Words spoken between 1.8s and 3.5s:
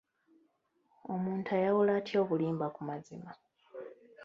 atya obulimba ku mazima?